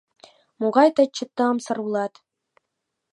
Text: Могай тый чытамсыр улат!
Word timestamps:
Могай 0.59 0.89
тый 0.95 1.07
чытамсыр 1.15 1.77
улат! 1.85 2.13